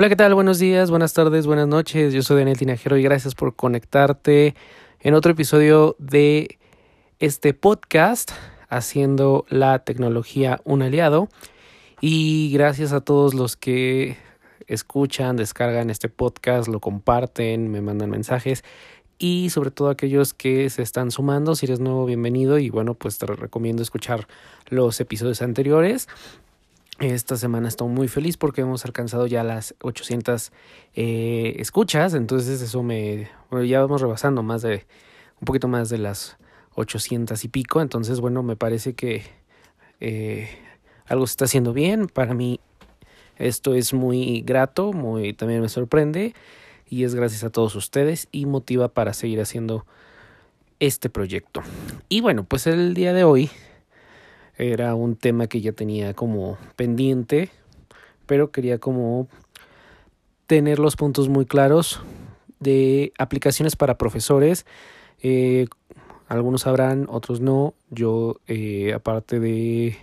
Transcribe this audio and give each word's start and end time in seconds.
Hola, 0.00 0.08
¿qué 0.08 0.14
tal? 0.14 0.32
Buenos 0.32 0.60
días, 0.60 0.92
buenas 0.92 1.12
tardes, 1.12 1.48
buenas 1.48 1.66
noches. 1.66 2.14
Yo 2.14 2.22
soy 2.22 2.38
Daniel 2.38 2.56
Tinajero 2.56 2.96
y 2.96 3.02
gracias 3.02 3.34
por 3.34 3.56
conectarte 3.56 4.54
en 5.00 5.14
otro 5.14 5.32
episodio 5.32 5.96
de 5.98 6.60
este 7.18 7.52
podcast 7.52 8.30
haciendo 8.68 9.44
la 9.48 9.80
tecnología 9.80 10.60
un 10.62 10.82
aliado. 10.82 11.28
Y 12.00 12.52
gracias 12.52 12.92
a 12.92 13.00
todos 13.00 13.34
los 13.34 13.56
que 13.56 14.16
escuchan, 14.68 15.34
descargan 15.34 15.90
este 15.90 16.08
podcast, 16.08 16.68
lo 16.68 16.78
comparten, 16.78 17.68
me 17.68 17.80
mandan 17.80 18.10
mensajes 18.10 18.62
y 19.18 19.50
sobre 19.50 19.72
todo 19.72 19.90
aquellos 19.90 20.32
que 20.32 20.70
se 20.70 20.82
están 20.82 21.10
sumando. 21.10 21.56
Si 21.56 21.66
eres 21.66 21.80
nuevo, 21.80 22.06
bienvenido 22.06 22.60
y 22.60 22.70
bueno, 22.70 22.94
pues 22.94 23.18
te 23.18 23.26
recomiendo 23.26 23.82
escuchar 23.82 24.28
los 24.68 25.00
episodios 25.00 25.42
anteriores. 25.42 26.06
Esta 27.00 27.36
semana 27.36 27.68
estoy 27.68 27.86
muy 27.88 28.08
feliz 28.08 28.36
porque 28.36 28.62
hemos 28.62 28.84
alcanzado 28.84 29.28
ya 29.28 29.44
las 29.44 29.76
800 29.82 30.50
eh, 30.96 31.54
escuchas, 31.58 32.12
entonces 32.14 32.60
eso 32.60 32.82
me... 32.82 33.30
Bueno, 33.50 33.64
ya 33.64 33.80
vamos 33.80 34.00
rebasando 34.00 34.42
más 34.42 34.62
de... 34.62 34.84
un 35.40 35.44
poquito 35.44 35.68
más 35.68 35.90
de 35.90 35.98
las 35.98 36.38
800 36.74 37.44
y 37.44 37.48
pico, 37.48 37.80
entonces 37.80 38.18
bueno, 38.18 38.42
me 38.42 38.56
parece 38.56 38.94
que 38.94 39.22
eh, 40.00 40.48
algo 41.06 41.24
se 41.28 41.34
está 41.34 41.44
haciendo 41.44 41.72
bien, 41.72 42.08
para 42.08 42.34
mí 42.34 42.58
esto 43.36 43.74
es 43.74 43.94
muy 43.94 44.40
grato, 44.40 44.92
muy 44.92 45.34
también 45.34 45.60
me 45.60 45.68
sorprende 45.68 46.34
y 46.90 47.04
es 47.04 47.14
gracias 47.14 47.44
a 47.44 47.50
todos 47.50 47.76
ustedes 47.76 48.26
y 48.32 48.46
motiva 48.46 48.88
para 48.88 49.12
seguir 49.12 49.40
haciendo 49.40 49.86
este 50.80 51.10
proyecto. 51.10 51.62
Y 52.08 52.22
bueno, 52.22 52.42
pues 52.42 52.66
el 52.66 52.94
día 52.94 53.12
de 53.12 53.22
hoy 53.22 53.50
era 54.58 54.94
un 54.96 55.14
tema 55.14 55.46
que 55.46 55.60
ya 55.60 55.72
tenía 55.72 56.14
como 56.14 56.58
pendiente, 56.76 57.50
pero 58.26 58.50
quería 58.50 58.78
como 58.78 59.28
tener 60.48 60.80
los 60.80 60.96
puntos 60.96 61.28
muy 61.28 61.46
claros 61.46 62.00
de 62.58 63.12
aplicaciones 63.18 63.76
para 63.76 63.98
profesores. 63.98 64.66
Eh, 65.22 65.66
algunos 66.26 66.62
sabrán, 66.62 67.06
otros 67.08 67.40
no. 67.40 67.74
Yo, 67.90 68.40
eh, 68.48 68.92
aparte 68.94 69.38
de 69.38 69.96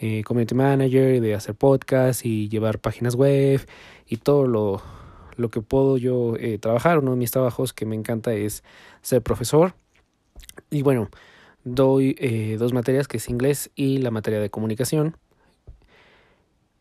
eh, 0.00 0.24
community 0.24 0.54
manager, 0.56 1.20
de 1.20 1.34
hacer 1.34 1.54
podcast 1.54 2.26
y 2.26 2.48
llevar 2.48 2.80
páginas 2.80 3.14
web 3.14 3.64
y 4.06 4.16
todo 4.16 4.46
lo, 4.48 4.82
lo 5.36 5.50
que 5.50 5.60
puedo 5.60 5.98
yo 5.98 6.34
trabajar, 6.60 6.98
uno 6.98 7.12
de 7.12 7.16
mis 7.16 7.30
trabajos 7.30 7.72
que 7.72 7.86
me 7.86 7.94
encanta 7.94 8.34
es 8.34 8.64
ser 9.02 9.22
profesor. 9.22 9.74
Y 10.70 10.82
bueno, 10.82 11.08
doy 11.64 12.14
eh, 12.18 12.56
dos 12.58 12.72
materias 12.72 13.08
que 13.08 13.16
es 13.16 13.28
inglés 13.28 13.70
y 13.74 13.98
la 13.98 14.10
materia 14.10 14.40
de 14.40 14.50
comunicación. 14.50 15.16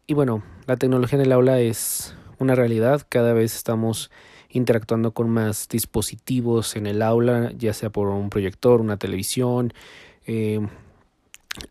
Y 0.06 0.14
bueno, 0.14 0.44
la 0.68 0.76
tecnología 0.76 1.18
en 1.18 1.26
el 1.26 1.32
aula 1.32 1.60
es 1.60 2.16
una 2.40 2.56
realidad, 2.56 3.06
cada 3.08 3.34
vez 3.34 3.56
estamos 3.56 4.12
interactuando 4.50 5.14
con 5.14 5.30
más 5.30 5.68
dispositivos 5.70 6.76
en 6.76 6.86
el 6.86 7.02
aula, 7.02 7.52
ya 7.58 7.74
sea 7.74 7.90
por 7.90 8.10
un 8.10 8.30
proyector, 8.30 8.82
una 8.82 8.98
televisión. 8.98 9.74
Eh, 10.28 10.60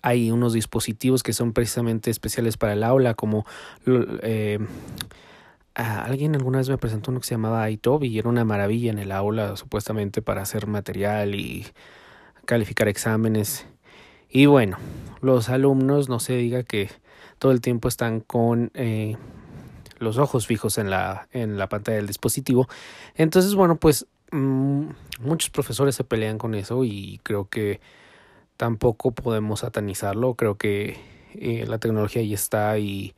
hay 0.00 0.30
unos 0.30 0.52
dispositivos 0.52 1.22
que 1.22 1.32
son 1.32 1.52
precisamente 1.52 2.10
especiales 2.10 2.56
para 2.56 2.72
el 2.72 2.82
aula, 2.82 3.14
como 3.14 3.44
eh, 3.86 4.58
alguien 5.74 6.34
alguna 6.34 6.58
vez 6.58 6.68
me 6.68 6.78
presentó 6.78 7.10
uno 7.10 7.20
que 7.20 7.26
se 7.26 7.34
llamaba 7.34 7.68
iTobi 7.70 8.08
y 8.08 8.18
era 8.18 8.28
una 8.28 8.44
maravilla 8.44 8.90
en 8.90 8.98
el 8.98 9.12
aula, 9.12 9.56
supuestamente 9.56 10.22
para 10.22 10.42
hacer 10.42 10.66
material 10.66 11.34
y 11.34 11.66
calificar 12.46 12.88
exámenes. 12.88 13.66
Y 14.28 14.46
bueno, 14.46 14.78
los 15.20 15.48
alumnos 15.48 16.08
no 16.08 16.20
se 16.20 16.36
diga 16.36 16.62
que 16.62 16.90
todo 17.38 17.52
el 17.52 17.60
tiempo 17.60 17.88
están 17.88 18.20
con 18.20 18.70
eh, 18.74 19.16
los 19.98 20.18
ojos 20.18 20.46
fijos 20.46 20.78
en 20.78 20.90
la, 20.90 21.28
en 21.32 21.58
la 21.58 21.68
pantalla 21.68 21.96
del 21.96 22.06
dispositivo. 22.06 22.68
Entonces, 23.14 23.54
bueno, 23.54 23.76
pues 23.76 24.06
mm, 24.30 24.86
muchos 25.20 25.50
profesores 25.50 25.94
se 25.94 26.04
pelean 26.04 26.38
con 26.38 26.54
eso 26.54 26.84
y 26.84 27.20
creo 27.22 27.48
que 27.48 27.80
tampoco 28.56 29.12
podemos 29.12 29.60
satanizarlo. 29.60 30.34
Creo 30.34 30.56
que 30.56 30.96
eh, 31.34 31.64
la 31.66 31.78
tecnología 31.78 32.22
ahí 32.22 32.34
está 32.34 32.78
y 32.78 33.14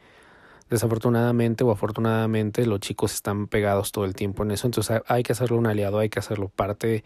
desafortunadamente 0.71 1.65
o 1.65 1.71
afortunadamente 1.71 2.67
los 2.67 2.81
chicos 2.81 3.15
están 3.15 3.47
pegados 3.47 3.93
todo 3.93 4.05
el 4.05 4.15
tiempo 4.15 4.43
en 4.43 4.53
eso. 4.53 4.67
Entonces 4.67 5.03
hay 5.07 5.23
que 5.23 5.33
hacerlo 5.33 5.57
un 5.59 5.67
aliado, 5.67 5.99
hay 5.99 6.09
que 6.09 6.19
hacerlo 6.19 6.49
parte 6.49 7.05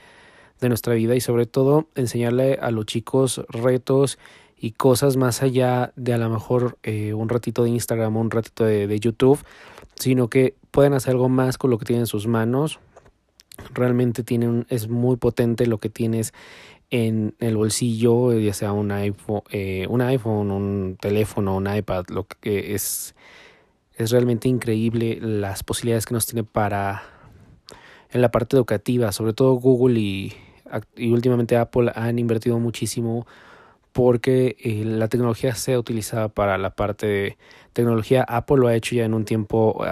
de 0.61 0.69
nuestra 0.69 0.95
vida 0.95 1.15
y 1.15 1.21
sobre 1.21 1.47
todo 1.47 1.89
enseñarle 1.95 2.59
a 2.61 2.71
los 2.71 2.87
chicos 2.87 3.43
retos 3.49 4.19
y 4.61 4.73
cosas 4.73 5.17
más 5.17 5.43
allá 5.43 5.93
de 5.97 6.13
a 6.13 6.19
lo 6.19 6.29
mejor 6.29 6.79
eh, 6.83 7.15
un 7.15 7.29
ratito 7.29 7.63
de 7.63 7.71
Instagram 7.71 8.17
o 8.17 8.21
un 8.21 8.31
ratito 8.31 8.65
de, 8.65 8.99
YouTube, 8.99 9.39
sino 9.95 10.29
que 10.29 10.57
pueden 10.71 10.95
hacer 10.95 11.13
algo 11.13 11.29
más 11.29 11.59
con 11.59 11.71
lo 11.71 11.79
que 11.79 11.85
tienen 11.85 12.03
en 12.03 12.07
sus 12.07 12.27
manos. 12.27 12.81
Realmente 13.73 14.25
tienen, 14.25 14.67
es 14.69 14.89
muy 14.89 15.17
potente 15.17 15.67
lo 15.67 15.79
que 15.79 15.91
tienes 15.91 16.33
en 16.91 17.35
el 17.39 17.57
bolsillo, 17.57 18.33
ya 18.39 18.55
sea 18.55 18.73
un 18.73 18.91
iPhone, 18.91 19.43
eh, 19.51 19.87
un 19.89 20.01
iPhone, 20.01 20.51
un 20.51 20.97
teléfono, 21.01 21.57
un 21.57 21.73
iPad, 21.73 22.07
lo 22.09 22.27
que 22.27 22.75
es, 22.75 23.15
es 23.97 24.11
realmente 24.11 24.49
increíble 24.49 25.19
las 25.21 25.63
posibilidades 25.63 26.07
que 26.07 26.15
nos 26.15 26.27
tiene 26.27 26.45
para 26.45 27.03
en 28.11 28.23
la 28.23 28.31
parte 28.31 28.57
educativa, 28.57 29.13
sobre 29.13 29.35
todo 29.35 29.53
Google 29.55 30.01
y, 30.01 30.33
y 30.97 31.11
últimamente 31.11 31.57
Apple 31.57 31.93
han 31.95 32.19
invertido 32.19 32.59
muchísimo 32.59 33.27
porque 33.93 34.57
eh, 34.61 34.85
la 34.85 35.09
tecnología 35.09 35.55
sea 35.55 35.79
utilizada 35.79 36.29
para 36.29 36.59
la 36.59 36.71
parte 36.71 37.07
de 37.07 37.39
tecnología. 37.73 38.23
Apple 38.23 38.59
lo 38.59 38.69
ha 38.69 38.75
hecho 38.75 38.95
ya 38.95 39.05
en 39.05 39.15
un 39.15 39.25
tiempo 39.25 39.85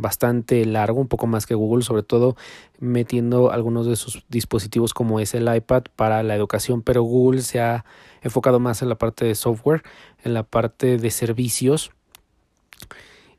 bastante 0.00 0.64
largo, 0.64 1.00
un 1.00 1.08
poco 1.08 1.26
más 1.26 1.46
que 1.46 1.54
Google, 1.54 1.84
sobre 1.84 2.02
todo 2.02 2.36
metiendo 2.78 3.52
algunos 3.52 3.86
de 3.86 3.96
sus 3.96 4.24
dispositivos 4.28 4.94
como 4.94 5.20
es 5.20 5.34
el 5.34 5.54
iPad 5.54 5.84
para 5.94 6.22
la 6.22 6.34
educación, 6.34 6.82
pero 6.82 7.02
Google 7.02 7.42
se 7.42 7.60
ha 7.60 7.84
enfocado 8.22 8.58
más 8.58 8.82
en 8.82 8.88
la 8.88 8.96
parte 8.96 9.24
de 9.24 9.34
software, 9.34 9.82
en 10.24 10.34
la 10.34 10.42
parte 10.42 10.96
de 10.96 11.10
servicios 11.10 11.92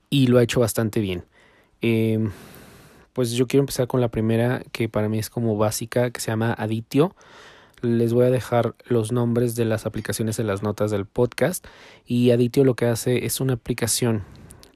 y 0.10 0.28
lo 0.28 0.38
ha 0.38 0.44
hecho 0.44 0.60
bastante 0.60 1.00
bien. 1.00 1.24
Eh, 1.82 2.30
pues 3.14 3.32
yo 3.32 3.48
quiero 3.48 3.62
empezar 3.62 3.88
con 3.88 4.02
la 4.02 4.10
primera 4.10 4.64
que 4.72 4.90
para 4.90 5.10
mí 5.10 5.20
es 5.20 5.30
como 5.30 5.58
básica, 5.58 6.12
que 6.12 6.22
se 6.22 6.32
llama 6.32 6.54
Aditio. 6.54 7.16
Les 7.82 8.14
voy 8.14 8.26
a 8.26 8.30
dejar 8.30 8.76
los 8.86 9.12
nombres 9.12 9.56
de 9.56 9.66
las 9.66 9.86
aplicaciones 9.86 10.40
en 10.40 10.48
las 10.48 10.62
notas 10.62 10.92
del 10.92 11.06
podcast. 11.06 11.66
Y 12.06 12.32
Aditio 12.32 12.64
lo 12.64 12.76
que 12.76 12.86
hace 12.86 13.26
es 13.26 13.42
una 13.42 13.54
aplicación 13.54 14.24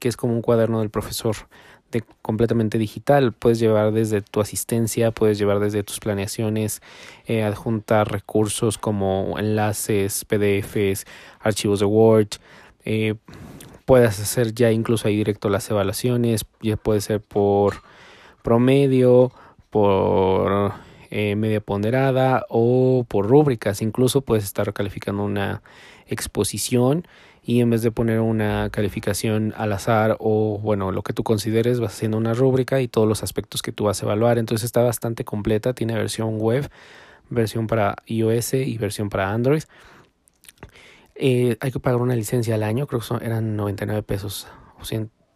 que 0.00 0.08
es 0.08 0.16
como 0.16 0.34
un 0.34 0.42
cuaderno 0.42 0.80
del 0.80 0.90
profesor 0.90 1.36
de 1.92 2.02
completamente 2.22 2.78
digital. 2.78 3.32
Puedes 3.32 3.58
llevar 3.58 3.92
desde 3.92 4.22
tu 4.22 4.40
asistencia, 4.40 5.12
puedes 5.12 5.38
llevar 5.38 5.60
desde 5.60 5.82
tus 5.82 6.00
planeaciones, 6.00 6.82
eh, 7.26 7.42
adjuntar 7.42 8.10
recursos 8.10 8.76
como 8.76 9.36
enlaces, 9.38 10.24
PDFs, 10.24 11.06
archivos 11.40 11.80
de 11.80 11.86
Word. 11.86 12.28
Eh, 12.84 13.14
puedes 13.84 14.20
hacer 14.20 14.52
ya 14.52 14.72
incluso 14.72 15.08
ahí 15.08 15.16
directo 15.16 15.48
las 15.48 15.70
evaluaciones, 15.70 16.44
ya 16.60 16.76
puede 16.76 17.00
ser 17.00 17.20
por 17.20 17.82
promedio, 18.46 19.32
por 19.70 20.72
eh, 21.10 21.34
media 21.34 21.60
ponderada 21.60 22.46
o 22.48 23.04
por 23.08 23.28
rúbricas. 23.28 23.82
Incluso 23.82 24.20
puedes 24.20 24.44
estar 24.44 24.72
calificando 24.72 25.24
una 25.24 25.62
exposición 26.06 27.08
y 27.42 27.60
en 27.60 27.70
vez 27.70 27.82
de 27.82 27.90
poner 27.90 28.20
una 28.20 28.70
calificación 28.70 29.52
al 29.56 29.72
azar 29.72 30.16
o 30.20 30.60
bueno, 30.62 30.92
lo 30.92 31.02
que 31.02 31.12
tú 31.12 31.24
consideres, 31.24 31.80
vas 31.80 31.94
haciendo 31.94 32.18
una 32.18 32.34
rúbrica 32.34 32.80
y 32.80 32.86
todos 32.86 33.08
los 33.08 33.24
aspectos 33.24 33.62
que 33.62 33.72
tú 33.72 33.82
vas 33.82 34.00
a 34.00 34.06
evaluar. 34.06 34.38
Entonces 34.38 34.64
está 34.64 34.80
bastante 34.80 35.24
completa, 35.24 35.72
tiene 35.72 35.94
versión 35.94 36.38
web, 36.38 36.70
versión 37.28 37.66
para 37.66 37.96
iOS 38.06 38.54
y 38.54 38.78
versión 38.78 39.10
para 39.10 39.32
Android. 39.32 39.64
Eh, 41.16 41.56
hay 41.58 41.72
que 41.72 41.80
pagar 41.80 42.00
una 42.00 42.14
licencia 42.14 42.54
al 42.54 42.62
año, 42.62 42.86
creo 42.86 43.00
que 43.00 43.06
son, 43.06 43.24
eran 43.24 43.56
99 43.56 44.04
pesos, 44.04 44.46
o 44.78 44.84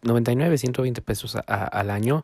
99, 0.03 0.57
120 0.57 1.01
pesos 1.01 1.35
al 1.45 1.89
año. 1.89 2.23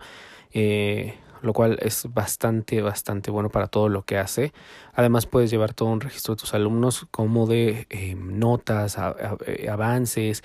Eh, 0.51 1.15
lo 1.41 1.53
cual 1.53 1.77
es 1.81 2.07
bastante, 2.13 2.81
bastante 2.81 3.29
bueno 3.29 3.49
para 3.49 3.67
todo 3.67 3.89
lo 3.89 4.03
que 4.03 4.17
hace. 4.17 4.53
Además 4.93 5.27
puedes 5.27 5.51
llevar 5.51 5.73
todo 5.73 5.89
un 5.89 6.01
registro 6.01 6.33
de 6.33 6.39
tus 6.39 6.53
alumnos 6.53 7.05
como 7.11 7.45
de 7.45 7.85
eh, 7.89 8.15
notas, 8.15 8.97
eh, 9.45 9.69
avances, 9.69 10.43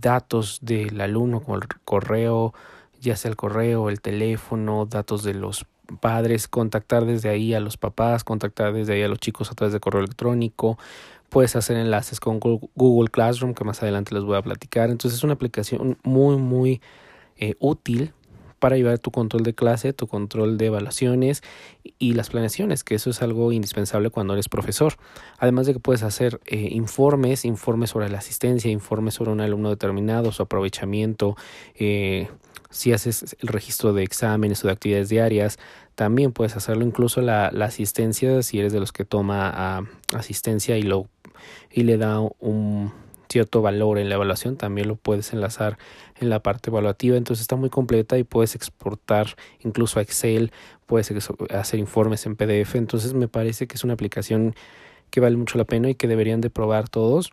datos 0.00 0.60
del 0.62 1.00
alumno 1.00 1.40
como 1.40 1.56
el 1.56 1.64
correo, 1.84 2.54
ya 2.98 3.16
sea 3.16 3.30
el 3.30 3.36
correo, 3.36 3.90
el 3.90 4.00
teléfono, 4.00 4.86
datos 4.86 5.22
de 5.22 5.34
los 5.34 5.66
padres, 6.00 6.48
contactar 6.48 7.04
desde 7.04 7.28
ahí 7.28 7.52
a 7.52 7.60
los 7.60 7.76
papás, 7.76 8.24
contactar 8.24 8.72
desde 8.72 8.94
ahí 8.94 9.02
a 9.02 9.08
los 9.08 9.18
chicos 9.18 9.50
a 9.50 9.54
través 9.54 9.72
de 9.72 9.80
correo 9.80 10.00
electrónico. 10.00 10.78
Puedes 11.28 11.56
hacer 11.56 11.76
enlaces 11.76 12.20
con 12.20 12.40
Google 12.40 13.10
Classroom, 13.10 13.54
que 13.54 13.64
más 13.64 13.82
adelante 13.82 14.14
les 14.14 14.24
voy 14.24 14.36
a 14.36 14.42
platicar. 14.42 14.90
Entonces 14.90 15.18
es 15.18 15.24
una 15.24 15.34
aplicación 15.34 15.98
muy, 16.02 16.36
muy 16.36 16.80
útil 17.58 18.12
para 18.60 18.76
llevar 18.76 18.98
tu 19.00 19.10
control 19.10 19.42
de 19.42 19.54
clase, 19.54 19.92
tu 19.92 20.06
control 20.06 20.56
de 20.58 20.66
evaluaciones 20.66 21.42
y 21.98 22.12
las 22.12 22.30
planeaciones, 22.30 22.84
que 22.84 22.94
eso 22.94 23.10
es 23.10 23.22
algo 23.22 23.50
indispensable 23.50 24.10
cuando 24.10 24.34
eres 24.34 24.48
profesor. 24.48 24.94
Además 25.38 25.66
de 25.66 25.72
que 25.72 25.80
puedes 25.80 26.04
hacer 26.04 26.40
eh, 26.46 26.68
informes, 26.70 27.44
informes 27.44 27.90
sobre 27.90 28.08
la 28.08 28.18
asistencia, 28.18 28.70
informes 28.70 29.14
sobre 29.14 29.32
un 29.32 29.40
alumno 29.40 29.70
determinado, 29.70 30.30
su 30.30 30.42
aprovechamiento, 30.42 31.36
eh, 31.74 32.28
si 32.70 32.92
haces 32.92 33.36
el 33.40 33.48
registro 33.48 33.92
de 33.92 34.04
exámenes 34.04 34.62
o 34.62 34.68
de 34.68 34.74
actividades 34.74 35.08
diarias, 35.08 35.58
también 35.96 36.30
puedes 36.32 36.54
hacerlo. 36.54 36.84
Incluso 36.84 37.20
la, 37.20 37.48
asistencia, 37.48 38.42
si 38.42 38.60
eres 38.60 38.72
de 38.72 38.78
los 38.78 38.92
que 38.92 39.04
toma 39.04 39.50
ah, 39.52 39.82
asistencia 40.14 40.78
y, 40.78 40.82
lo, 40.82 41.08
y 41.72 41.82
le 41.82 41.98
da 41.98 42.20
un 42.20 42.92
cierto 43.30 43.62
valor 43.62 43.98
en 43.98 44.08
la 44.08 44.16
evaluación, 44.16 44.56
también 44.56 44.88
lo 44.88 44.96
puedes 44.96 45.32
enlazar 45.32 45.78
en 46.20 46.28
la 46.28 46.40
parte 46.40 46.70
evaluativa. 46.70 47.16
Entonces 47.16 47.42
está 47.42 47.56
muy 47.56 47.70
completa 47.70 48.18
y 48.18 48.24
puedes 48.24 48.54
exportar 48.54 49.36
incluso 49.60 49.98
a 49.98 50.02
Excel, 50.02 50.52
puedes 50.86 51.12
hacer 51.50 51.80
informes 51.80 52.26
en 52.26 52.36
PDF. 52.36 52.74
Entonces 52.74 53.14
me 53.14 53.28
parece 53.28 53.66
que 53.66 53.76
es 53.76 53.84
una 53.84 53.94
aplicación 53.94 54.54
que 55.10 55.20
vale 55.20 55.36
mucho 55.36 55.58
la 55.58 55.64
pena 55.64 55.90
y 55.90 55.94
que 55.94 56.08
deberían 56.08 56.40
de 56.40 56.50
probar 56.50 56.88
todos 56.88 57.32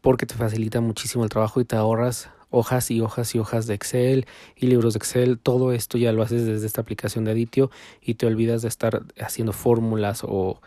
porque 0.00 0.26
te 0.26 0.34
facilita 0.34 0.80
muchísimo 0.80 1.24
el 1.24 1.30
trabajo 1.30 1.60
y 1.60 1.64
te 1.64 1.76
ahorras 1.76 2.30
hojas 2.50 2.90
y 2.90 3.00
hojas 3.00 3.34
y 3.34 3.38
hojas 3.38 3.66
de 3.66 3.74
Excel 3.74 4.26
y 4.56 4.66
libros 4.66 4.94
de 4.94 4.98
Excel. 4.98 5.38
Todo 5.38 5.72
esto 5.72 5.98
ya 5.98 6.12
lo 6.12 6.22
haces 6.22 6.46
desde 6.46 6.66
esta 6.66 6.80
aplicación 6.80 7.24
de 7.24 7.32
Aditio 7.32 7.70
y 8.00 8.14
te 8.14 8.26
olvidas 8.26 8.62
de 8.62 8.68
estar 8.68 9.02
haciendo 9.20 9.52
fórmulas 9.52 10.22
o 10.24 10.60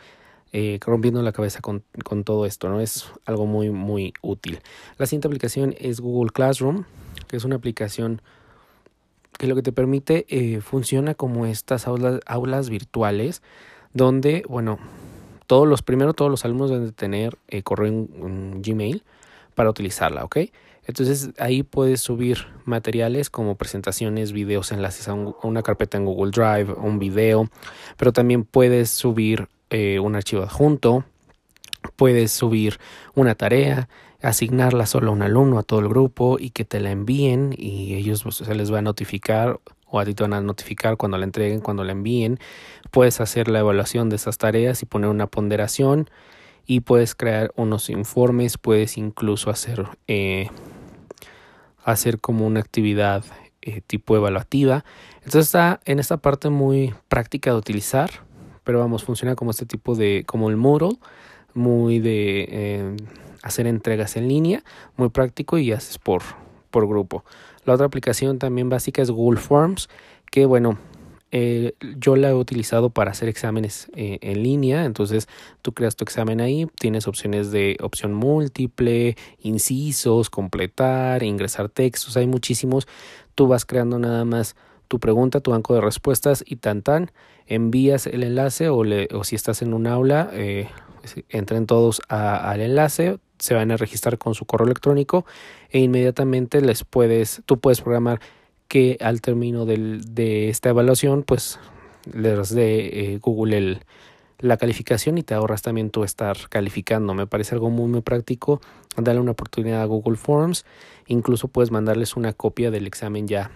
eh, 0.53 0.79
rompiendo 0.81 1.21
la 1.21 1.33
cabeza 1.33 1.61
con, 1.61 1.83
con, 2.03 2.23
todo 2.23 2.45
esto, 2.45 2.69
¿no? 2.69 2.79
Es 2.79 3.11
algo 3.25 3.45
muy, 3.45 3.69
muy 3.71 4.13
útil. 4.21 4.59
La 4.97 5.05
siguiente 5.05 5.27
aplicación 5.27 5.75
es 5.77 5.99
Google 5.99 6.31
Classroom, 6.31 6.85
que 7.27 7.37
es 7.37 7.43
una 7.43 7.55
aplicación 7.55 8.21
que 9.37 9.47
lo 9.47 9.55
que 9.55 9.63
te 9.63 9.71
permite 9.71 10.25
eh, 10.29 10.61
funciona 10.61 11.15
como 11.15 11.45
estas 11.45 11.87
aulas, 11.87 12.19
aulas 12.25 12.69
virtuales, 12.69 13.41
donde, 13.93 14.43
bueno, 14.47 14.79
todos 15.47 15.67
los, 15.67 15.81
primero 15.81 16.13
todos 16.13 16.31
los 16.31 16.45
alumnos 16.45 16.69
deben 16.69 16.85
de 16.85 16.91
tener 16.91 17.37
eh, 17.47 17.63
correo 17.63 17.87
en 17.87 18.61
Gmail 18.61 19.03
para 19.55 19.69
utilizarla, 19.69 20.23
¿ok? 20.23 20.37
Entonces 20.85 21.29
ahí 21.39 21.63
puedes 21.63 22.01
subir 22.01 22.45
materiales 22.65 23.29
como 23.29 23.55
presentaciones, 23.55 24.33
videos, 24.33 24.71
enlaces 24.71 25.07
a, 25.07 25.13
una 25.13 25.63
carpeta 25.63 25.97
en 25.97 26.05
Google 26.05 26.31
Drive, 26.31 26.73
un 26.73 26.99
video, 26.99 27.49
pero 27.97 28.11
también 28.11 28.43
puedes 28.43 28.89
subir 28.89 29.47
eh, 29.73 29.99
un 29.99 30.15
archivo 30.15 30.43
adjunto, 30.43 31.03
puedes 31.95 32.31
subir 32.31 32.79
una 33.15 33.33
tarea, 33.33 33.89
asignarla 34.21 34.85
solo 34.85 35.09
a 35.09 35.13
un 35.13 35.23
alumno, 35.23 35.57
a 35.57 35.63
todo 35.63 35.79
el 35.79 35.89
grupo 35.89 36.37
y 36.39 36.51
que 36.51 36.63
te 36.63 36.79
la 36.79 36.91
envíen 36.91 37.55
y 37.57 37.95
ellos 37.95 38.21
pues, 38.21 38.35
se 38.35 38.53
les 38.53 38.71
va 38.71 38.77
a 38.77 38.81
notificar 38.83 39.59
o 39.89 39.99
a 39.99 40.05
ti 40.05 40.13
te 40.13 40.21
van 40.21 40.33
a 40.33 40.41
notificar 40.41 40.95
cuando 40.95 41.17
la 41.17 41.25
entreguen, 41.25 41.59
cuando 41.59 41.83
la 41.83 41.91
envíen. 41.91 42.39
Puedes 42.91 43.19
hacer 43.19 43.47
la 43.47 43.59
evaluación 43.59 44.09
de 44.09 44.17
esas 44.17 44.37
tareas 44.37 44.83
y 44.83 44.85
poner 44.85 45.09
una 45.09 45.25
ponderación 45.25 46.07
y 46.67 46.81
puedes 46.81 47.15
crear 47.15 47.51
unos 47.55 47.89
informes, 47.89 48.59
puedes 48.59 48.95
incluso 48.97 49.49
hacer, 49.49 49.87
eh, 50.07 50.49
hacer 51.83 52.19
como 52.19 52.45
una 52.45 52.59
actividad 52.59 53.25
eh, 53.63 53.81
tipo 53.81 54.15
evaluativa. 54.15 54.85
Entonces 55.17 55.45
está 55.47 55.79
en 55.85 55.97
esta 55.97 56.17
parte 56.17 56.49
muy 56.49 56.93
práctica 57.07 57.49
de 57.49 57.57
utilizar, 57.57 58.11
pero 58.63 58.79
vamos, 58.79 59.03
funciona 59.03 59.35
como 59.35 59.51
este 59.51 59.65
tipo 59.65 59.95
de, 59.95 60.23
como 60.25 60.49
el 60.49 60.57
Moodle, 60.57 60.97
muy 61.53 61.99
de 61.99 62.47
eh, 62.49 62.95
hacer 63.41 63.67
entregas 63.67 64.15
en 64.15 64.27
línea, 64.27 64.63
muy 64.97 65.09
práctico 65.09 65.57
y 65.57 65.71
haces 65.71 65.97
por, 65.97 66.23
por 66.71 66.87
grupo. 66.87 67.23
La 67.65 67.73
otra 67.73 67.85
aplicación 67.85 68.39
también 68.39 68.69
básica 68.69 69.01
es 69.01 69.11
Google 69.11 69.39
Forms, 69.39 69.89
que 70.31 70.45
bueno, 70.45 70.77
eh, 71.35 71.73
yo 71.97 72.15
la 72.15 72.29
he 72.29 72.33
utilizado 72.35 72.91
para 72.91 73.09
hacer 73.09 73.27
exámenes 73.27 73.89
eh, 73.95 74.19
en 74.21 74.43
línea, 74.43 74.85
entonces 74.85 75.27
tú 75.63 75.73
creas 75.73 75.95
tu 75.95 76.03
examen 76.03 76.41
ahí, 76.41 76.67
tienes 76.79 77.07
opciones 77.07 77.51
de 77.51 77.75
opción 77.81 78.13
múltiple, 78.13 79.17
incisos, 79.39 80.29
completar, 80.29 81.23
ingresar 81.23 81.69
textos, 81.69 82.17
hay 82.17 82.27
muchísimos, 82.27 82.87
tú 83.33 83.47
vas 83.47 83.65
creando 83.65 83.97
nada 83.97 84.25
más 84.25 84.55
tu 84.93 84.99
pregunta, 84.99 85.39
tu 85.39 85.49
banco 85.49 85.73
de 85.73 85.81
respuestas 85.81 86.43
y 86.45 86.57
tan 86.57 86.83
tan, 86.83 87.09
envías 87.47 88.05
el 88.05 88.21
enlace 88.21 88.69
o, 88.69 88.83
si 89.23 89.35
estás 89.35 89.63
en 89.63 89.73
un 89.73 89.87
aula, 89.87 90.29
eh, 90.33 90.67
entren 91.29 91.65
todos 91.65 91.99
al 92.09 92.61
enlace, 92.61 93.17
se 93.39 93.55
van 93.55 93.71
a 93.71 93.77
registrar 93.77 94.19
con 94.19 94.35
su 94.35 94.45
correo 94.45 94.67
electrónico 94.67 95.25
e 95.71 95.79
inmediatamente 95.79 96.61
les 96.61 96.83
puedes, 96.83 97.41
tú 97.47 97.59
puedes 97.59 97.81
programar 97.81 98.19
que 98.67 98.99
al 99.01 99.19
término 99.21 99.65
del, 99.65 100.13
de 100.13 100.49
esta 100.49 100.69
evaluación 100.69 101.23
pues 101.23 101.57
les 102.13 102.53
dé 102.53 103.13
eh, 103.13 103.17
Google 103.17 103.79
la 104.37 104.57
calificación 104.57 105.17
y 105.17 105.23
te 105.23 105.33
ahorras 105.33 105.63
también 105.63 105.89
tú 105.89 106.03
estar 106.03 106.37
calificando. 106.49 107.15
Me 107.15 107.25
parece 107.25 107.55
algo 107.55 107.71
muy 107.71 107.87
muy 107.87 108.01
práctico. 108.01 108.61
Darle 108.95 109.21
una 109.21 109.31
oportunidad 109.31 109.81
a 109.81 109.85
Google 109.85 110.17
Forms. 110.17 110.65
Incluso 111.07 111.47
puedes 111.47 111.71
mandarles 111.71 112.15
una 112.15 112.33
copia 112.33 112.69
del 112.69 112.85
examen 112.85 113.27
ya 113.27 113.49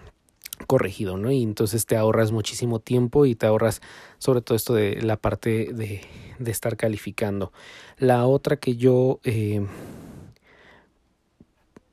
corregido, 0.66 1.18
¿no? 1.18 1.32
Y 1.32 1.44
entonces 1.44 1.86
te 1.86 1.98
ahorras 1.98 2.32
muchísimo 2.32 2.80
tiempo 2.80 3.26
y 3.26 3.36
te 3.36 3.46
ahorras 3.46 3.82
sobre 4.18 4.42
todo 4.42 4.56
esto 4.56 4.74
de 4.74 5.02
la 5.02 5.18
parte 5.18 5.72
de, 5.74 6.02
de 6.40 6.52
estar 6.52 6.78
calificando. 6.78 7.52
La 7.98 8.26
otra 8.26 8.58
que 8.58 8.76
yo 8.76 9.20
eh, 9.24 9.66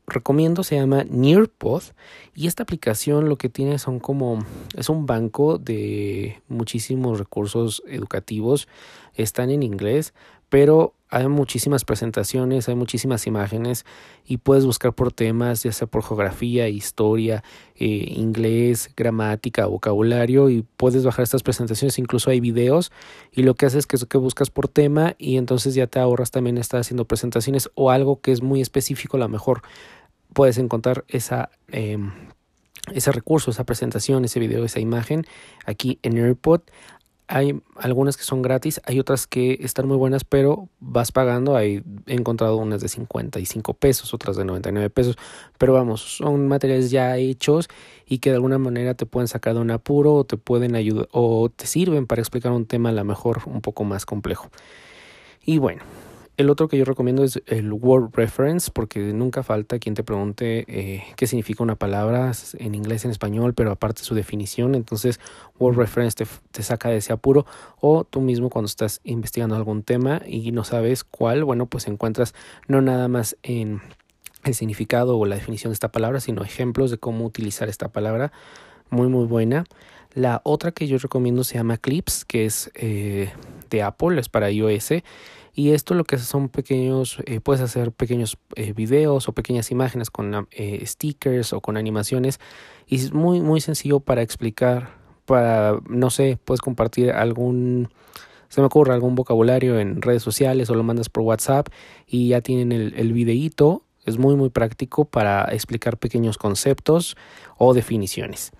recomiendo 0.06 0.62
se 0.62 0.76
llama 0.76 1.04
Nearpod 1.04 1.82
y 2.34 2.46
esta 2.46 2.62
aplicación 2.62 3.28
lo 3.28 3.36
que 3.36 3.48
tiene 3.48 3.78
son 3.78 4.00
como 4.00 4.44
es 4.76 4.88
un 4.88 5.06
banco 5.06 5.58
de 5.58 6.42
muchísimos 6.48 7.18
recursos 7.18 7.82
educativos 7.86 8.68
están 9.14 9.50
en 9.50 9.62
inglés 9.62 10.12
pero 10.54 10.94
hay 11.10 11.26
muchísimas 11.26 11.84
presentaciones, 11.84 12.68
hay 12.68 12.76
muchísimas 12.76 13.26
imágenes 13.26 13.84
y 14.24 14.36
puedes 14.36 14.64
buscar 14.64 14.92
por 14.92 15.10
temas, 15.10 15.64
ya 15.64 15.72
sea 15.72 15.88
por 15.88 16.04
geografía, 16.04 16.68
historia, 16.68 17.42
eh, 17.74 18.14
inglés, 18.14 18.88
gramática, 18.96 19.66
vocabulario 19.66 20.50
y 20.50 20.64
puedes 20.76 21.04
bajar 21.04 21.24
estas 21.24 21.42
presentaciones, 21.42 21.98
incluso 21.98 22.30
hay 22.30 22.38
videos 22.38 22.92
y 23.32 23.42
lo 23.42 23.56
que 23.56 23.66
haces 23.66 23.80
es 23.80 23.86
que, 23.86 24.06
que 24.06 24.16
buscas 24.16 24.50
por 24.50 24.68
tema 24.68 25.16
y 25.18 25.38
entonces 25.38 25.74
ya 25.74 25.88
te 25.88 25.98
ahorras 25.98 26.30
también 26.30 26.56
estar 26.56 26.78
haciendo 26.78 27.04
presentaciones 27.04 27.68
o 27.74 27.90
algo 27.90 28.20
que 28.20 28.30
es 28.30 28.40
muy 28.40 28.60
específico, 28.60 29.16
a 29.16 29.20
lo 29.20 29.28
mejor 29.28 29.62
puedes 30.32 30.56
encontrar 30.58 31.04
esa... 31.08 31.50
Em, 31.66 32.12
ese 32.92 33.12
recurso, 33.12 33.50
esa 33.50 33.64
presentación, 33.64 34.26
ese 34.26 34.38
video, 34.38 34.62
esa 34.62 34.78
imagen 34.78 35.24
aquí 35.64 35.98
en 36.02 36.18
AirPod. 36.18 36.60
Hay 37.26 37.58
algunas 37.76 38.16
que 38.16 38.22
son 38.22 38.42
gratis, 38.42 38.80
hay 38.84 39.00
otras 39.00 39.26
que 39.26 39.58
están 39.62 39.88
muy 39.88 39.96
buenas, 39.96 40.24
pero 40.24 40.68
vas 40.80 41.10
pagando. 41.10 41.58
He 41.58 41.82
encontrado 42.06 42.56
unas 42.56 42.82
de 42.82 42.88
55 42.88 43.74
pesos, 43.74 44.12
otras 44.12 44.36
de 44.36 44.44
99 44.44 44.90
pesos, 44.90 45.16
pero 45.56 45.72
vamos, 45.72 46.02
son 46.02 46.48
materiales 46.48 46.90
ya 46.90 47.16
hechos 47.16 47.68
y 48.06 48.18
que 48.18 48.30
de 48.30 48.36
alguna 48.36 48.58
manera 48.58 48.94
te 48.94 49.06
pueden 49.06 49.28
sacar 49.28 49.54
de 49.54 49.60
un 49.60 49.70
apuro 49.70 50.14
o 50.14 50.24
te 50.24 50.36
pueden 50.36 50.74
ayudar 50.76 51.08
o 51.12 51.48
te 51.48 51.66
sirven 51.66 52.06
para 52.06 52.20
explicar 52.20 52.52
un 52.52 52.66
tema 52.66 52.90
a 52.90 52.92
lo 52.92 53.04
mejor 53.04 53.42
un 53.46 53.62
poco 53.62 53.84
más 53.84 54.04
complejo. 54.04 54.50
Y 55.44 55.58
bueno, 55.58 55.82
el 56.36 56.50
otro 56.50 56.66
que 56.68 56.76
yo 56.76 56.84
recomiendo 56.84 57.22
es 57.22 57.40
el 57.46 57.72
Word 57.72 58.10
Reference, 58.14 58.70
porque 58.72 59.12
nunca 59.12 59.42
falta 59.44 59.78
quien 59.78 59.94
te 59.94 60.02
pregunte 60.02 60.64
eh, 60.66 61.04
qué 61.16 61.26
significa 61.28 61.62
una 61.62 61.76
palabra 61.76 62.32
en 62.58 62.74
inglés, 62.74 63.04
en 63.04 63.12
español, 63.12 63.54
pero 63.54 63.70
aparte 63.70 64.02
su 64.02 64.16
definición. 64.16 64.74
Entonces, 64.74 65.20
Word 65.58 65.76
Reference 65.76 66.16
te, 66.16 66.26
te, 66.50 66.62
saca 66.64 66.88
de 66.88 66.96
ese 66.96 67.12
apuro. 67.12 67.46
O 67.80 68.04
tú 68.04 68.20
mismo 68.20 68.50
cuando 68.50 68.66
estás 68.66 69.00
investigando 69.04 69.54
algún 69.54 69.84
tema 69.84 70.22
y 70.26 70.50
no 70.50 70.64
sabes 70.64 71.04
cuál, 71.04 71.44
bueno, 71.44 71.66
pues 71.66 71.86
encuentras 71.86 72.34
no 72.66 72.80
nada 72.80 73.06
más 73.06 73.36
en 73.44 73.80
el 74.42 74.54
significado 74.54 75.16
o 75.16 75.26
la 75.26 75.36
definición 75.36 75.70
de 75.70 75.74
esta 75.74 75.92
palabra, 75.92 76.18
sino 76.18 76.42
ejemplos 76.42 76.90
de 76.90 76.98
cómo 76.98 77.24
utilizar 77.24 77.68
esta 77.68 77.88
palabra. 77.88 78.32
Muy, 78.90 79.08
muy 79.08 79.26
buena. 79.26 79.64
La 80.14 80.40
otra 80.44 80.72
que 80.72 80.86
yo 80.88 80.98
recomiendo 80.98 81.44
se 81.44 81.54
llama 81.54 81.76
Clips, 81.76 82.24
que 82.24 82.44
es 82.44 82.70
eh, 82.74 83.32
de 83.70 83.82
Apple, 83.82 84.20
es 84.20 84.28
para 84.28 84.50
iOS 84.50 84.92
y 85.54 85.70
esto 85.70 85.94
lo 85.94 86.04
que 86.04 86.18
son 86.18 86.48
pequeños, 86.48 87.18
eh, 87.26 87.38
puedes 87.40 87.62
hacer 87.62 87.92
pequeños 87.92 88.38
eh, 88.56 88.72
videos 88.72 89.28
o 89.28 89.32
pequeñas 89.32 89.70
imágenes 89.70 90.10
con 90.10 90.48
eh, 90.50 90.84
stickers 90.84 91.52
o 91.52 91.60
con 91.60 91.76
animaciones. 91.76 92.40
Y 92.88 92.96
es 92.96 93.12
muy, 93.12 93.40
muy 93.40 93.60
sencillo 93.60 94.00
para 94.00 94.22
explicar, 94.22 94.96
para, 95.26 95.78
no 95.88 96.10
sé, 96.10 96.38
puedes 96.44 96.60
compartir 96.60 97.12
algún, 97.12 97.88
se 98.48 98.60
me 98.60 98.66
ocurre 98.66 98.94
algún 98.94 99.14
vocabulario 99.14 99.78
en 99.78 100.02
redes 100.02 100.24
sociales 100.24 100.70
o 100.70 100.74
lo 100.74 100.82
mandas 100.82 101.08
por 101.08 101.22
WhatsApp 101.22 101.68
y 102.08 102.28
ya 102.28 102.40
tienen 102.40 102.72
el, 102.72 102.92
el 102.96 103.12
videíto. 103.12 103.84
Es 104.04 104.18
muy, 104.18 104.34
muy 104.34 104.50
práctico 104.50 105.04
para 105.04 105.44
explicar 105.52 105.98
pequeños 105.98 106.36
conceptos 106.36 107.16
o 107.58 107.74
definiciones. 107.74 108.50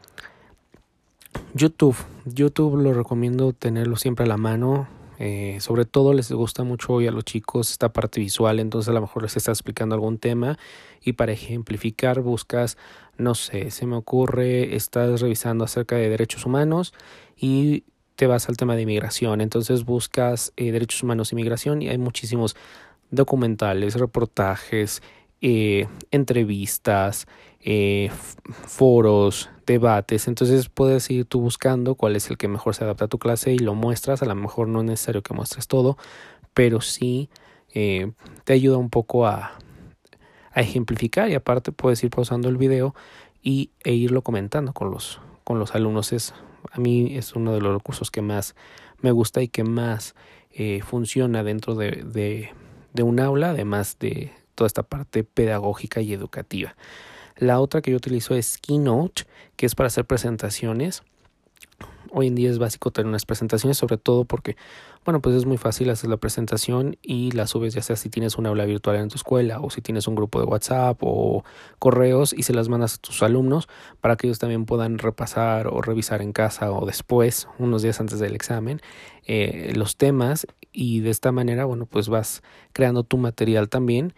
YouTube. 1.55 1.97
YouTube 2.25 2.81
lo 2.81 2.93
recomiendo 2.93 3.53
tenerlo 3.53 3.97
siempre 3.97 4.27
a 4.27 4.29
la 4.29 4.37
mano 4.37 4.87
Eh, 5.19 5.59
sobre 5.61 5.85
todo 5.85 6.13
les 6.13 6.33
gusta 6.33 6.65
mucho 6.65 6.95
hoy 6.95 7.07
a 7.07 7.11
los 7.11 7.25
chicos 7.25 7.71
esta 7.71 7.93
parte 7.93 8.21
visual, 8.21 8.59
entonces 8.59 8.89
a 8.89 8.93
lo 8.93 9.01
mejor 9.01 9.23
les 9.23 9.37
está 9.37 9.53
explicando 9.53 9.95
algún 9.95 10.19
tema 10.19 10.59
y 11.03 11.13
para 11.13 11.33
ejemplificar 11.33 12.21
buscas, 12.21 12.77
no 13.17 13.35
sé, 13.35 13.71
se 13.71 13.87
me 13.87 13.97
ocurre, 13.97 14.75
estás 14.75 15.21
revisando 15.21 15.65
acerca 15.65 15.97
de 15.97 16.09
derechos 16.09 16.47
humanos 16.47 16.93
y 17.37 17.85
te 18.17 18.27
vas 18.27 18.49
al 18.49 18.57
tema 18.57 18.77
de 18.77 18.83
inmigración, 18.83 19.41
entonces 19.41 19.85
buscas 19.85 20.53
eh, 20.57 20.73
derechos 20.73 21.03
humanos 21.03 21.33
e 21.33 21.35
inmigración 21.35 21.83
y 21.83 21.89
hay 21.89 21.99
muchísimos 21.99 22.57
documentales, 23.11 23.95
reportajes, 23.95 25.03
eh, 25.47 25.89
entrevistas, 26.11 27.27
eh, 27.61 28.11
foros, 28.47 29.51
debates. 29.67 30.27
Entonces 30.27 30.71
puedes 30.71 31.11
ir 31.11 31.27
tú 31.27 31.43
buscando 31.43 31.97
cuál 31.97 32.17
es 32.17 32.31
el 32.31 32.39
que 32.39 32.49
mejor 32.49 32.75
se 32.75 32.85
adapta 32.85 33.05
a 33.05 33.09
tu 33.09 33.19
clase 33.19 33.53
y 33.53 33.59
lo 33.59 33.75
muestras. 33.75 34.23
A 34.23 34.25
lo 34.25 34.35
mejor 34.35 34.69
no 34.69 34.79
es 34.79 34.87
necesario 34.87 35.23
que 35.23 35.35
muestres 35.35 35.69
todo, 35.69 35.99
pero 36.55 36.81
sí 36.81 37.29
eh, 37.75 38.13
te 38.45 38.55
ayuda 38.55 38.79
un 38.79 38.89
poco 38.89 39.27
a, 39.27 39.59
ejemplificar 40.55 41.29
y 41.29 41.35
aparte 41.35 41.73
puedes 41.73 42.03
ir 42.05 42.11
pausando 42.11 42.49
el 42.49 42.57
video 42.57 42.95
y, 43.43 43.71
e 43.83 43.93
irlo 43.93 44.23
comentando 44.23 44.73
con 44.73 44.91
los, 44.91 45.21
con 45.43 45.59
los 45.59 45.75
alumnos. 45.75 46.15
Es, 46.15 46.33
a 46.73 46.81
mí 46.81 47.19
es 47.19 47.35
uno 47.35 47.53
de 47.53 47.61
los 47.61 47.75
recursos 47.75 48.11
que 48.11 48.23
más 48.23 48.55
me 49.03 49.11
gusta 49.11 49.43
y 49.43 49.49
que 49.49 49.63
más 49.63 50.15
eh, 50.53 50.81
funciona 50.81 51.43
dentro 51.43 51.75
de, 51.75 52.03
de, 52.03 52.51
de 52.95 53.03
un 53.03 53.21
aula, 53.21 53.51
además 53.51 53.99
de 53.99 54.33
toda 54.55 54.67
esta 54.67 54.83
parte 54.83 55.25
pedagógica 55.25 56.01
y 56.01 56.13
educativa. 56.13 56.75
La 57.37 57.61
otra 57.61 57.83
que 57.83 57.91
yo 57.91 57.97
utilizo 57.97 58.35
es 58.35 58.59
Keynote, 58.59 59.25
que 59.57 59.67
es 59.67 59.75
para 59.75 59.89
hacer 59.89 60.05
presentaciones. 60.05 61.03
Hoy 62.13 62.29
en 62.29 62.37
día 62.37 62.49
es 62.49 62.61
básico 62.61 62.93
tener 62.93 63.09
unas 63.09 63.27
presentaciones, 63.27 63.77
sobre 63.77 63.97
todo 63.97 64.25
porque, 64.25 64.57
bueno, 65.05 65.21
pues 65.21 65.35
es 65.35 65.47
muy 65.47 65.57
fácil 65.57 65.91
hacer 65.91 66.09
la 66.09 66.17
presentación 66.17 66.97
y 67.03 67.33
la 67.33 67.49
subes 67.49 67.75
ya 67.75 67.83
sea 67.83 67.97
si 67.97 68.09
tienes 68.09 68.39
una 68.39 68.51
aula 68.51 68.67
virtual 68.67 68.95
en 68.97 69.09
tu 69.09 69.17
escuela 69.17 69.59
o 69.61 69.69
si 69.71 69.81
tienes 69.81 70.07
un 70.07 70.15
grupo 70.15 70.39
de 70.39 70.47
WhatsApp 70.47 70.97
o 71.01 71.43
correos 71.81 72.33
y 72.33 72.45
se 72.45 72.55
las 72.55 72.69
mandas 72.69 72.95
a 72.95 72.99
tus 72.99 73.21
alumnos 73.25 73.69
para 74.01 74.15
que 74.15 74.29
ellos 74.29 74.39
también 74.39 74.65
puedan 74.65 74.99
repasar 74.99 75.67
o 75.67 75.83
revisar 75.83 76.23
en 76.23 76.33
casa 76.33 76.71
o 76.71 76.87
después, 76.87 77.49
unos 77.59 77.83
días 77.83 77.99
antes 77.99 78.21
del 78.21 78.37
examen, 78.37 78.81
eh, 79.27 79.73
los 79.75 79.97
temas 79.97 80.47
y 80.71 81.01
de 81.01 81.11
esta 81.11 81.33
manera, 81.33 81.65
bueno, 81.65 81.87
pues 81.87 82.09
vas 82.09 82.45
creando 82.73 83.03
tu 83.03 83.19
material 83.19 83.69
también 83.69 84.15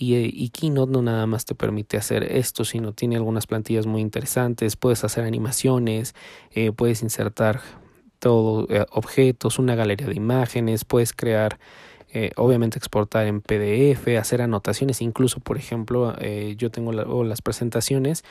y, 0.00 0.16
y, 0.16 0.48
Keynote 0.48 0.90
no 0.90 1.02
nada 1.02 1.26
más 1.26 1.44
te 1.44 1.54
permite 1.54 1.98
hacer 1.98 2.24
esto, 2.24 2.64
sino 2.64 2.94
tiene 2.94 3.16
algunas 3.16 3.46
plantillas 3.46 3.86
muy 3.86 4.00
interesantes, 4.00 4.74
puedes 4.74 5.04
hacer 5.04 5.24
animaciones, 5.24 6.14
eh, 6.52 6.72
puedes 6.72 7.02
insertar 7.02 7.60
todo, 8.18 8.66
eh, 8.70 8.86
objetos, 8.92 9.58
una 9.58 9.74
galería 9.74 10.06
de 10.06 10.14
imágenes, 10.14 10.86
puedes 10.86 11.12
crear, 11.12 11.58
eh, 12.14 12.30
obviamente 12.36 12.78
exportar 12.78 13.26
en 13.26 13.42
PDF, 13.42 14.16
hacer 14.16 14.40
anotaciones, 14.40 15.02
incluso 15.02 15.38
por 15.40 15.58
ejemplo 15.58 16.16
yo 16.56 16.70
tengo 16.70 16.92
las 16.92 17.42
presentaciones 17.42 18.24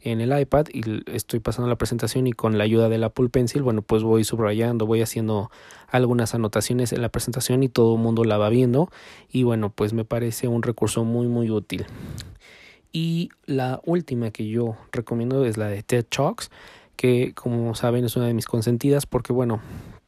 en 0.00 0.20
el 0.20 0.38
iPad 0.38 0.66
y 0.72 1.02
estoy 1.12 1.40
pasando 1.40 1.68
la 1.68 1.76
presentación 1.76 2.26
y 2.26 2.32
con 2.32 2.56
la 2.56 2.64
ayuda 2.64 2.88
del 2.88 3.04
Apple 3.04 3.28
Pencil, 3.28 3.62
bueno, 3.62 3.82
pues 3.82 4.02
voy 4.02 4.24
subrayando, 4.24 4.86
voy 4.86 5.02
haciendo 5.02 5.50
algunas 5.88 6.34
anotaciones 6.34 6.92
en 6.92 7.02
la 7.02 7.08
presentación 7.08 7.62
y 7.62 7.68
todo 7.68 7.96
el 7.96 8.00
mundo 8.00 8.24
la 8.24 8.38
va 8.38 8.48
viendo 8.48 8.90
y 9.30 9.42
bueno, 9.42 9.70
pues 9.70 9.92
me 9.92 10.04
parece 10.04 10.48
un 10.48 10.62
recurso 10.62 11.04
muy 11.04 11.26
muy 11.26 11.50
útil. 11.50 11.86
Y 12.92 13.30
la 13.44 13.80
última 13.84 14.30
que 14.30 14.48
yo 14.48 14.76
recomiendo 14.92 15.44
es 15.44 15.56
la 15.56 15.68
de 15.68 15.82
TED 15.82 16.06
Talks, 16.08 16.50
que 16.96 17.32
como 17.34 17.74
saben 17.74 18.04
es 18.04 18.16
una 18.16 18.26
de 18.26 18.34
mis 18.34 18.46
consentidas 18.46 19.06
porque 19.06 19.32
bueno, 19.32 19.60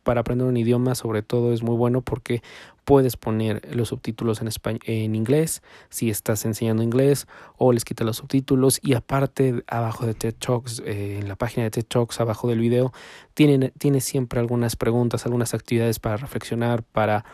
para 0.03 0.21
aprender 0.21 0.47
un 0.47 0.57
idioma 0.57 0.95
sobre 0.95 1.23
todo 1.23 1.53
es 1.53 1.63
muy 1.63 1.77
bueno 1.77 2.01
porque 2.01 2.43
puedes 2.85 3.17
poner 3.17 3.63
los 3.75 3.89
subtítulos 3.89 4.41
en, 4.41 4.49
español, 4.49 4.81
en 4.85 5.15
inglés 5.15 5.63
si 5.89 6.11
estás 6.11 6.45
enseñando 6.45 6.83
inglés 6.83 7.27
o 7.57 7.73
les 7.73 7.85
quitas 7.85 8.07
los 8.07 8.17
subtítulos 8.19 8.81
y 8.83 8.95
aparte 8.95 9.63
abajo 9.67 10.07
de 10.07 10.15
TED 10.15 10.35
Talks, 10.35 10.83
eh, 10.85 11.19
en 11.21 11.29
la 11.29 11.37
página 11.37 11.65
de 11.65 11.71
TED 11.71 11.85
Talks, 11.85 12.21
abajo 12.21 12.49
del 12.49 12.59
video, 12.59 12.93
tiene, 13.35 13.73
tiene 13.79 14.01
siempre 14.01 14.41
algunas 14.41 14.77
preguntas, 14.77 15.25
algunas 15.27 15.55
actividades 15.55 15.99
para 15.99 16.17
reflexionar, 16.17 16.83
para 16.83 17.25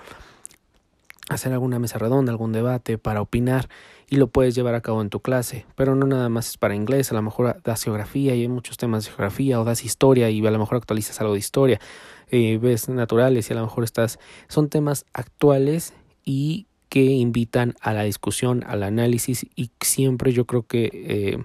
hacer 1.28 1.52
alguna 1.52 1.78
mesa 1.78 1.98
redonda, 1.98 2.30
algún 2.30 2.52
debate, 2.52 2.98
para 2.98 3.20
opinar 3.20 3.68
y 4.08 4.16
lo 4.16 4.28
puedes 4.28 4.54
llevar 4.54 4.74
a 4.74 4.80
cabo 4.80 5.02
en 5.02 5.10
tu 5.10 5.20
clase, 5.20 5.66
pero 5.74 5.96
no 5.96 6.06
nada 6.06 6.28
más 6.28 6.50
es 6.50 6.58
para 6.58 6.74
inglés, 6.74 7.10
a 7.10 7.14
lo 7.14 7.22
mejor 7.22 7.60
das 7.64 7.82
geografía 7.82 8.34
y 8.34 8.42
hay 8.42 8.48
muchos 8.48 8.76
temas 8.76 9.04
de 9.04 9.10
geografía 9.10 9.60
o 9.60 9.64
das 9.64 9.84
historia 9.84 10.30
y 10.30 10.46
a 10.46 10.50
lo 10.50 10.58
mejor 10.58 10.76
actualizas 10.76 11.20
algo 11.20 11.32
de 11.32 11.40
historia, 11.40 11.80
eh, 12.30 12.58
ves 12.58 12.88
naturales 12.88 13.50
y 13.50 13.52
a 13.52 13.56
lo 13.56 13.62
mejor 13.62 13.82
estás, 13.82 14.18
son 14.48 14.68
temas 14.68 15.04
actuales 15.12 15.94
y 16.24 16.66
que 16.88 17.02
invitan 17.02 17.74
a 17.80 17.92
la 17.92 18.04
discusión, 18.04 18.62
al 18.66 18.84
análisis 18.84 19.46
y 19.56 19.70
siempre 19.80 20.32
yo 20.32 20.44
creo 20.44 20.62
que 20.62 20.90
eh, 20.92 21.44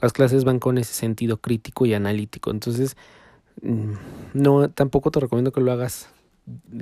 las 0.00 0.12
clases 0.12 0.44
van 0.44 0.60
con 0.60 0.78
ese 0.78 0.94
sentido 0.94 1.38
crítico 1.38 1.84
y 1.86 1.94
analítico, 1.94 2.52
entonces 2.52 2.96
mm, 3.62 3.92
no 4.34 4.70
tampoco 4.70 5.10
te 5.10 5.18
recomiendo 5.18 5.50
que 5.50 5.60
lo 5.60 5.72
hagas 5.72 6.10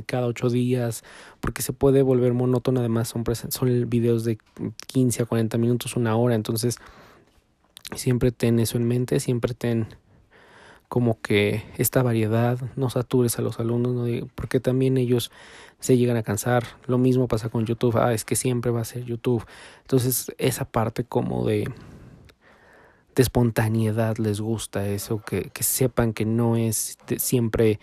cada 0.07 0.27
ocho 0.27 0.49
días, 0.49 1.05
porque 1.41 1.63
se 1.63 1.73
puede 1.73 2.03
volver 2.03 2.33
monótono. 2.35 2.81
Además, 2.81 3.09
son, 3.09 3.25
son 3.51 3.91
videos 3.91 4.25
de 4.25 4.39
15 4.87 5.23
a 5.23 5.27
40 5.27 5.59
minutos, 5.59 5.97
una 5.97 6.17
hora. 6.17 6.35
Entonces, 6.35 6.79
siempre 7.95 8.33
ten 8.33 8.59
eso 8.59 8.77
en 8.77 8.87
mente, 8.87 9.21
siempre 9.21 9.55
ten 9.55 9.89
como 10.89 11.21
que 11.21 11.65
esta 11.77 12.03
variedad, 12.03 12.59
no 12.77 12.89
satures 12.89 13.39
a 13.39 13.43
los 13.43 13.61
alumnos, 13.61 13.95
¿no? 13.95 14.27
porque 14.35 14.59
también 14.59 14.97
ellos 14.97 15.31
se 15.81 15.97
llegan 15.99 16.17
a 16.17 16.23
cansar. 16.23 16.65
Lo 16.87 16.99
mismo 16.99 17.29
pasa 17.29 17.51
con 17.51 17.67
YouTube, 17.67 17.99
ah, 17.99 18.15
es 18.15 18.25
que 18.25 18.37
siempre 18.37 18.71
va 18.71 18.81
a 18.81 18.85
ser 18.85 19.05
YouTube. 19.05 19.45
Entonces, 19.83 20.33
esa 20.39 20.65
parte 20.65 21.05
como 21.05 21.47
de, 21.47 21.71
de 23.15 23.23
espontaneidad 23.23 24.17
les 24.17 24.41
gusta, 24.41 24.89
eso, 24.89 25.23
que, 25.23 25.51
que 25.51 25.63
sepan 25.63 26.15
que 26.15 26.25
no 26.25 26.57
es 26.57 26.97
siempre 27.19 27.81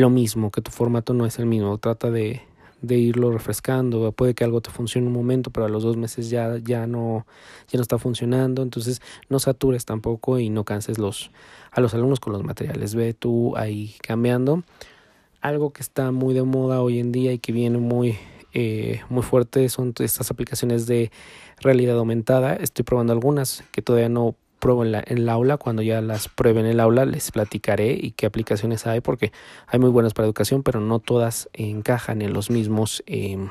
lo 0.00 0.10
mismo, 0.10 0.50
que 0.50 0.60
tu 0.60 0.70
formato 0.70 1.14
no 1.14 1.26
es 1.26 1.38
el 1.38 1.46
mismo, 1.46 1.78
trata 1.78 2.10
de, 2.10 2.42
de 2.82 2.98
irlo 2.98 3.30
refrescando, 3.30 4.12
puede 4.12 4.34
que 4.34 4.44
algo 4.44 4.60
te 4.60 4.70
funcione 4.70 5.06
un 5.06 5.12
momento, 5.12 5.50
pero 5.50 5.66
a 5.66 5.68
los 5.68 5.82
dos 5.82 5.96
meses 5.96 6.30
ya, 6.30 6.58
ya 6.58 6.86
no, 6.86 7.26
ya 7.68 7.78
no 7.78 7.82
está 7.82 7.98
funcionando, 7.98 8.62
entonces 8.62 9.00
no 9.28 9.38
satures 9.38 9.84
tampoco 9.84 10.38
y 10.38 10.50
no 10.50 10.64
canses 10.64 10.98
los, 10.98 11.30
a 11.70 11.80
los 11.80 11.94
alumnos 11.94 12.20
con 12.20 12.32
los 12.32 12.44
materiales, 12.44 12.94
ve 12.94 13.14
tú 13.14 13.56
ahí 13.56 13.94
cambiando. 14.02 14.62
Algo 15.40 15.72
que 15.72 15.82
está 15.82 16.10
muy 16.10 16.34
de 16.34 16.42
moda 16.42 16.80
hoy 16.80 16.98
en 16.98 17.12
día 17.12 17.32
y 17.32 17.38
que 17.38 17.52
viene 17.52 17.78
muy, 17.78 18.16
eh, 18.54 19.02
muy 19.10 19.22
fuerte 19.22 19.68
son 19.68 19.92
estas 19.98 20.30
aplicaciones 20.30 20.86
de 20.86 21.10
realidad 21.60 21.98
aumentada. 21.98 22.54
Estoy 22.54 22.84
probando 22.84 23.12
algunas 23.12 23.62
que 23.70 23.82
todavía 23.82 24.08
no 24.08 24.36
pruebo 24.64 24.82
en, 24.82 24.92
la, 24.92 25.04
en 25.06 25.18
el 25.18 25.28
aula, 25.28 25.58
cuando 25.58 25.82
ya 25.82 26.00
las 26.00 26.28
pruebe 26.28 26.60
en 26.60 26.64
el 26.64 26.80
aula 26.80 27.04
les 27.04 27.30
platicaré 27.30 27.98
y 28.00 28.12
qué 28.12 28.24
aplicaciones 28.24 28.86
hay, 28.86 29.02
porque 29.02 29.30
hay 29.66 29.78
muy 29.78 29.90
buenas 29.90 30.14
para 30.14 30.24
educación, 30.24 30.62
pero 30.62 30.80
no 30.80 31.00
todas 31.00 31.50
encajan 31.52 32.22
en 32.22 32.32
los 32.32 32.48
mismos... 32.48 33.02
Em, 33.04 33.50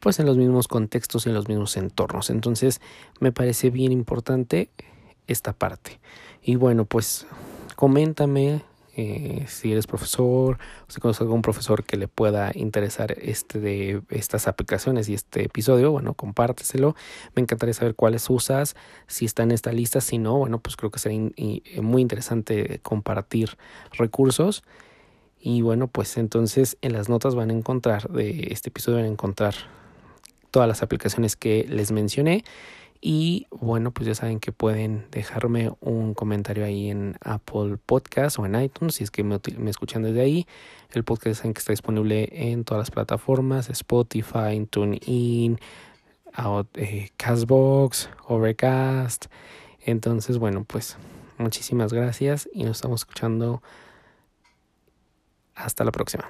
pues 0.00 0.18
en 0.18 0.26
los 0.26 0.36
mismos 0.36 0.66
contextos 0.66 1.28
en 1.28 1.34
los 1.34 1.46
mismos 1.46 1.76
entornos. 1.76 2.28
Entonces 2.28 2.80
me 3.20 3.30
parece 3.30 3.70
bien 3.70 3.92
importante 3.92 4.68
esta 5.28 5.52
parte. 5.52 6.00
Y 6.42 6.56
bueno, 6.56 6.84
pues 6.84 7.24
coméntame 7.76 8.62
eh, 8.96 9.44
si 9.48 9.72
eres 9.72 9.86
profesor 9.86 10.58
o 10.86 10.90
si 10.90 11.00
conoces 11.00 11.22
algún 11.22 11.42
profesor 11.42 11.84
que 11.84 11.96
le 11.96 12.08
pueda 12.08 12.52
interesar 12.54 13.16
este 13.20 13.58
de 13.58 14.02
estas 14.10 14.46
aplicaciones 14.46 15.08
y 15.08 15.14
este 15.14 15.44
episodio, 15.44 15.90
bueno, 15.90 16.14
compárteselo. 16.14 16.94
Me 17.34 17.42
encantaría 17.42 17.74
saber 17.74 17.94
cuáles 17.94 18.28
usas, 18.30 18.76
si 19.06 19.24
está 19.24 19.42
en 19.42 19.50
esta 19.50 19.72
lista, 19.72 20.00
si 20.00 20.18
no, 20.18 20.38
bueno, 20.38 20.60
pues 20.60 20.76
creo 20.76 20.90
que 20.90 20.98
sería 20.98 21.30
muy 21.82 22.02
interesante 22.02 22.80
compartir 22.82 23.56
recursos. 23.92 24.62
Y 25.40 25.60
bueno, 25.60 25.88
pues 25.88 26.16
entonces 26.16 26.78
en 26.80 26.92
las 26.94 27.08
notas 27.08 27.34
van 27.34 27.50
a 27.50 27.52
encontrar 27.52 28.08
de 28.10 28.48
este 28.50 28.70
episodio 28.70 28.98
van 28.98 29.06
a 29.06 29.08
encontrar 29.08 29.54
todas 30.50 30.68
las 30.68 30.82
aplicaciones 30.82 31.36
que 31.36 31.66
les 31.68 31.90
mencioné 31.90 32.44
y 33.06 33.48
bueno, 33.50 33.90
pues 33.90 34.06
ya 34.06 34.14
saben 34.14 34.40
que 34.40 34.50
pueden 34.50 35.06
dejarme 35.10 35.70
un 35.80 36.14
comentario 36.14 36.64
ahí 36.64 36.88
en 36.88 37.18
Apple 37.20 37.76
Podcast 37.84 38.38
o 38.38 38.46
en 38.46 38.58
iTunes 38.58 38.94
si 38.94 39.04
es 39.04 39.10
que 39.10 39.22
me, 39.22 39.38
escuchan 39.68 40.02
desde 40.02 40.22
ahí. 40.22 40.46
El 40.90 41.04
podcast 41.04 41.40
saben 41.40 41.52
que 41.52 41.58
está 41.58 41.74
disponible 41.74 42.30
en 42.32 42.64
todas 42.64 42.80
las 42.80 42.90
plataformas, 42.90 43.68
Spotify, 43.68 44.66
TuneIn, 44.70 45.60
eh, 46.76 47.10
Castbox, 47.18 48.08
Overcast. 48.26 49.26
Entonces, 49.84 50.38
bueno, 50.38 50.64
pues 50.64 50.96
muchísimas 51.36 51.92
gracias 51.92 52.48
y 52.54 52.64
nos 52.64 52.78
estamos 52.78 53.02
escuchando. 53.02 53.62
Hasta 55.54 55.84
la 55.84 55.92
próxima. 55.92 56.24